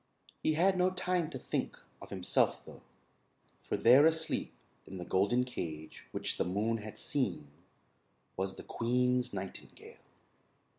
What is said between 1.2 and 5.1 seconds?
to think of himself though, for there asleep in the